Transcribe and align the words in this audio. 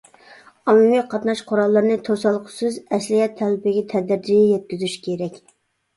ئاممىۋى 0.71 1.01
قاتناش 1.11 1.43
قوراللىرىنى 1.51 1.97
توسالغۇسىز 2.09 2.79
ئەسلىھە 2.97 3.29
تەلىپىگە 3.43 3.85
تەدرىجىي 3.93 4.43
يەتكۈزۈش 4.55 5.01
كېرەك. 5.07 5.39